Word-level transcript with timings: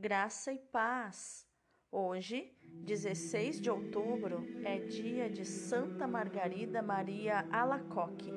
graça 0.00 0.50
e 0.50 0.56
paz. 0.58 1.46
Hoje, 1.92 2.56
16 2.86 3.60
de 3.60 3.70
outubro, 3.70 4.46
é 4.64 4.78
dia 4.78 5.28
de 5.28 5.44
Santa 5.44 6.06
Margarida 6.06 6.80
Maria 6.80 7.46
Alacoque. 7.52 8.32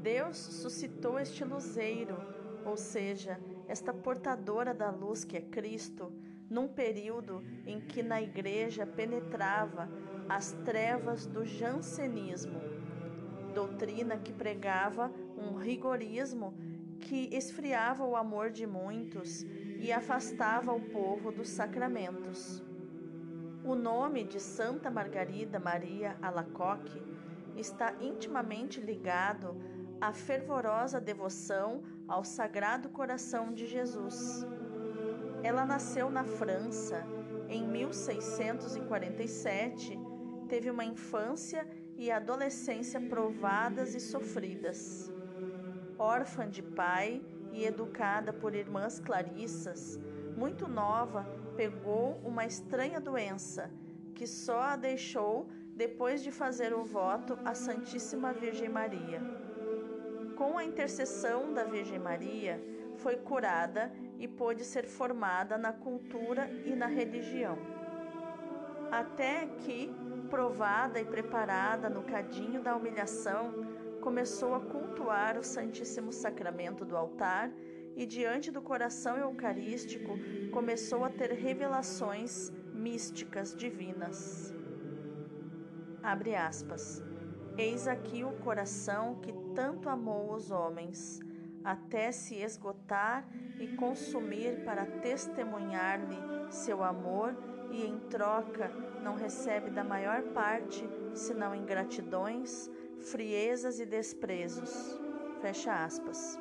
Deus 0.00 0.38
suscitou 0.38 1.18
este 1.18 1.44
luzeiro, 1.44 2.16
ou 2.64 2.78
seja, 2.78 3.38
esta 3.68 3.92
portadora 3.92 4.72
da 4.72 4.90
luz 4.90 5.22
que 5.22 5.36
é 5.36 5.42
Cristo, 5.42 6.10
num 6.48 6.66
período 6.66 7.44
em 7.66 7.78
que 7.78 8.02
na 8.02 8.22
igreja 8.22 8.86
penetrava 8.86 9.86
as 10.30 10.52
trevas 10.64 11.26
do 11.26 11.44
jansenismo, 11.44 12.58
doutrina 13.54 14.16
que 14.16 14.32
pregava 14.32 15.12
um 15.36 15.56
rigorismo 15.56 16.54
que 17.00 17.28
esfriava 17.36 18.04
o 18.06 18.16
amor 18.16 18.50
de 18.50 18.66
muitos 18.66 19.44
e 19.82 19.92
afastava 19.92 20.72
o 20.72 20.80
povo 20.80 21.30
dos 21.32 21.48
sacramentos. 21.48 22.62
O 23.64 23.74
nome 23.74 24.22
de 24.22 24.38
Santa 24.38 24.92
Margarida 24.92 25.58
Maria 25.58 26.16
Alacoque 26.22 27.02
está 27.56 27.92
intimamente 28.00 28.80
ligado 28.80 29.60
à 30.00 30.12
fervorosa 30.12 31.00
devoção 31.00 31.82
ao 32.06 32.22
Sagrado 32.24 32.90
Coração 32.90 33.52
de 33.52 33.66
Jesus. 33.66 34.46
Ela 35.42 35.66
nasceu 35.66 36.08
na 36.08 36.22
França 36.22 37.04
em 37.48 37.66
1647, 37.66 39.98
teve 40.48 40.70
uma 40.70 40.84
infância 40.84 41.66
e 41.96 42.08
adolescência 42.08 43.00
provadas 43.00 43.96
e 43.96 44.00
sofridas. 44.00 45.10
Órfã 45.98 46.48
de 46.48 46.62
pai, 46.62 47.20
e 47.52 47.64
educada 47.64 48.32
por 48.32 48.54
irmãs 48.54 48.98
Clarissas, 48.98 49.98
muito 50.36 50.66
nova, 50.66 51.26
pegou 51.56 52.20
uma 52.24 52.46
estranha 52.46 53.00
doença 53.00 53.70
que 54.14 54.26
só 54.26 54.60
a 54.60 54.76
deixou 54.76 55.48
depois 55.74 56.22
de 56.22 56.30
fazer 56.30 56.72
o 56.72 56.84
voto 56.84 57.38
à 57.44 57.54
Santíssima 57.54 58.32
Virgem 58.32 58.68
Maria. 58.68 59.20
Com 60.36 60.58
a 60.58 60.64
intercessão 60.64 61.52
da 61.52 61.64
Virgem 61.64 61.98
Maria, 61.98 62.62
foi 62.96 63.16
curada 63.16 63.92
e 64.18 64.28
pôde 64.28 64.64
ser 64.64 64.86
formada 64.86 65.56
na 65.56 65.72
cultura 65.72 66.48
e 66.64 66.74
na 66.74 66.86
religião. 66.86 67.58
Até 68.90 69.46
que, 69.46 69.92
provada 70.28 71.00
e 71.00 71.04
preparada 71.04 71.88
no 71.88 72.02
cadinho 72.02 72.62
da 72.62 72.76
humilhação, 72.76 73.52
começou 74.02 74.52
a 74.52 74.60
cultuar 74.60 75.38
o 75.38 75.44
Santíssimo 75.44 76.12
Sacramento 76.12 76.84
do 76.84 76.96
altar 76.96 77.52
e, 77.94 78.04
diante 78.04 78.50
do 78.50 78.60
coração 78.60 79.16
eucarístico, 79.16 80.18
começou 80.50 81.04
a 81.04 81.08
ter 81.08 81.30
revelações 81.30 82.50
místicas 82.74 83.54
divinas. 83.54 84.52
Abre 86.02 86.34
aspas. 86.34 87.00
Eis 87.56 87.86
aqui 87.86 88.24
o 88.24 88.32
coração 88.38 89.20
que 89.20 89.32
tanto 89.54 89.88
amou 89.88 90.34
os 90.34 90.50
homens, 90.50 91.20
até 91.62 92.10
se 92.10 92.34
esgotar 92.34 93.28
e 93.60 93.68
consumir 93.76 94.64
para 94.64 94.84
testemunhar-lhe 94.84 96.18
seu 96.50 96.82
amor, 96.82 97.36
e 97.70 97.86
em 97.86 97.98
troca 98.10 98.68
não 99.02 99.14
recebe 99.14 99.70
da 99.70 99.84
maior 99.84 100.22
parte 100.34 100.84
senão 101.14 101.54
ingratidões, 101.54 102.68
friezas 103.02 103.78
e 103.80 103.86
desprezos. 103.86 104.98
Fecha 105.40 105.84
aspas. 105.84 106.38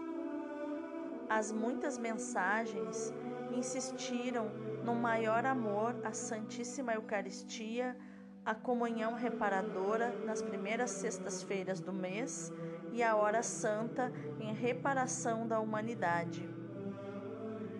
As 1.29 1.51
muitas 1.51 1.97
mensagens 1.97 3.13
insistiram 3.51 4.49
no 4.83 4.95
maior 4.95 5.45
amor 5.45 5.95
à 6.03 6.13
Santíssima 6.13 6.93
Eucaristia, 6.93 7.97
a 8.45 8.55
comunhão 8.55 9.13
reparadora 9.13 10.11
nas 10.25 10.41
primeiras 10.41 10.91
sextas-feiras 10.91 11.79
do 11.79 11.93
mês 11.93 12.51
e 12.91 13.03
a 13.03 13.15
hora 13.15 13.43
santa 13.43 14.11
em 14.39 14.53
reparação 14.53 15.47
da 15.47 15.59
humanidade. 15.59 16.47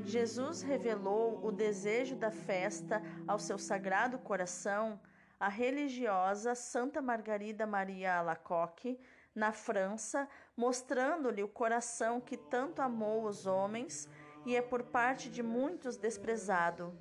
Jesus 0.03 0.61
revelou 0.61 1.39
o 1.43 1.51
desejo 1.51 2.15
da 2.15 2.31
festa 2.31 3.01
ao 3.27 3.39
seu 3.39 3.57
sagrado 3.57 4.17
coração 4.19 4.99
a 5.41 5.47
religiosa 5.47 6.53
Santa 6.53 7.01
Margarida 7.01 7.65
Maria 7.65 8.19
Alacoque, 8.19 8.99
na 9.33 9.51
França, 9.51 10.29
mostrando-lhe 10.55 11.41
o 11.41 11.47
coração 11.47 12.21
que 12.21 12.37
tanto 12.37 12.79
amou 12.79 13.25
os 13.25 13.47
homens 13.47 14.07
e 14.45 14.55
é 14.55 14.61
por 14.61 14.83
parte 14.83 15.31
de 15.31 15.41
muitos 15.41 15.97
desprezado. 15.97 16.95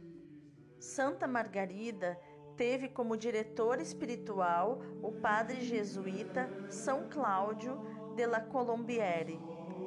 Santa 0.78 1.26
Margarida 1.28 2.18
teve 2.56 2.88
como 2.88 3.14
diretor 3.14 3.78
espiritual 3.78 4.80
o 5.02 5.12
padre 5.12 5.60
jesuíta 5.60 6.48
São 6.70 7.10
Cláudio 7.10 7.78
de 8.16 8.24
la 8.24 8.40
Colombiere, 8.40 9.38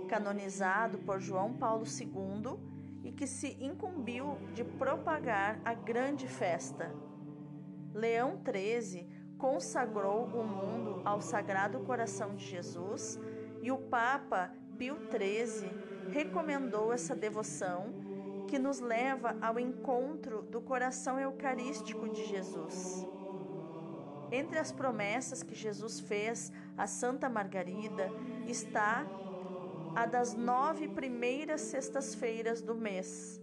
canonizado 0.08 1.00
por 1.00 1.20
João 1.20 1.58
Paulo 1.58 1.86
II 1.88 2.60
e 3.04 3.12
que 3.12 3.26
se 3.26 3.58
incumbiu 3.60 4.38
de 4.54 4.64
propagar 4.64 5.60
a 5.66 5.74
grande 5.74 6.28
festa. 6.28 6.94
Leão 7.94 8.42
XIII 8.44 9.08
consagrou 9.38 10.26
o 10.26 10.44
mundo 10.44 11.02
ao 11.06 11.22
Sagrado 11.22 11.80
Coração 11.82 12.36
de 12.36 12.46
Jesus 12.46 13.20
e 13.62 13.72
o 13.72 13.78
Papa 13.78 14.52
Pio 14.78 14.98
XIII 15.12 15.70
recomendou 16.10 16.92
essa 16.92 17.16
devoção 17.16 17.94
que 18.48 18.60
nos 18.60 18.80
leva 18.80 19.36
ao 19.42 19.60
encontro 19.60 20.42
do 20.44 20.62
coração 20.62 21.20
eucarístico 21.20 22.08
de 22.10 22.26
Jesus. 22.26 23.06
Entre 24.32 24.58
as 24.58 24.72
promessas 24.72 25.44
que 25.44 25.54
Jesus 25.54 26.00
fez 26.00 26.52
a 26.78 26.88
Santa 26.88 27.30
Margarida 27.30 28.10
está 28.48 29.06
a 29.96 30.06
das 30.06 30.34
nove 30.34 30.88
primeiras 30.88 31.62
sextas-feiras 31.62 32.62
do 32.62 32.74
mês. 32.74 33.40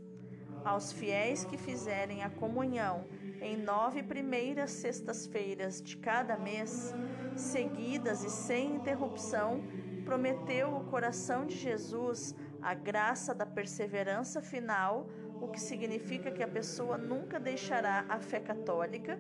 Aos 0.65 0.93
fiéis 0.93 1.45
que 1.45 1.57
fizerem 1.57 2.23
a 2.23 2.31
comunhão 2.31 3.05
em 3.41 3.57
nove 3.57 4.03
primeiras 4.03 4.71
sextas-feiras 4.71 5.81
de 5.83 5.97
cada 5.97 6.37
mês, 6.37 6.95
seguidas 7.37 8.23
e 8.25 8.31
sem 8.31 8.77
interrupção, 8.77 9.63
prometeu 10.05 10.75
o 10.75 10.85
coração 10.85 11.47
de 11.47 11.57
Jesus 11.57 12.35
a 12.63 12.75
graça 12.75 13.35
da 13.35 13.47
perseverança 13.47 14.41
final, 14.43 15.09
o 15.41 15.49
que 15.49 15.61
significa 15.61 16.31
que 16.31 16.43
a 16.43 16.49
pessoa 16.49 16.99
nunca 16.99 17.41
deixará 17.41 18.05
a 18.09 18.19
fé 18.19 18.41
católica 18.41 19.19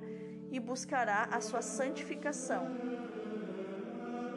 e 0.50 0.60
buscará 0.60 1.28
a 1.32 1.40
sua 1.40 1.62
santificação. 1.62 2.66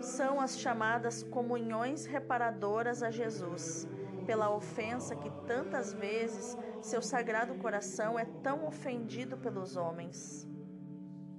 São 0.01 0.39
as 0.39 0.57
chamadas 0.57 1.23
comunhões 1.23 2.05
reparadoras 2.05 3.03
a 3.03 3.11
Jesus, 3.11 3.88
pela 4.25 4.50
ofensa 4.50 5.16
que 5.16 5.29
tantas 5.45 5.94
vezes 5.94 6.57
seu 6.81 7.01
sagrado 7.01 7.56
coração 7.56 8.17
é 8.17 8.25
tão 8.44 8.66
ofendido 8.66 9.38
pelos 9.38 9.75
homens. 9.75 10.47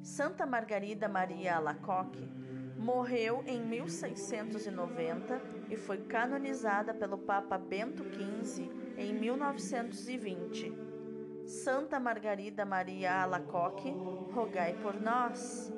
Santa 0.03 0.45
Margarida 0.45 1.09
Maria 1.09 1.57
Alacoque 1.57 2.29
morreu 2.77 3.43
em 3.47 3.63
1690 3.63 5.41
e 5.71 5.77
foi 5.77 5.99
canonizada 5.99 6.93
pelo 6.93 7.17
Papa 7.17 7.57
Bento 7.57 8.05
XV 8.05 8.71
em 8.99 9.15
1920. 9.15 10.73
Santa 11.47 11.99
Margarida 12.01 12.65
Maria 12.65 13.23
Alacoque, 13.23 13.91
rogai 14.33 14.75
por 14.75 15.01
nós. 15.01 15.73